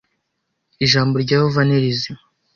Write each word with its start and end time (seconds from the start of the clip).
Ijambo 0.85 1.15
rya 1.23 1.33
Yehova 1.39 1.61
ni 1.65 1.77
rizima 1.83 2.21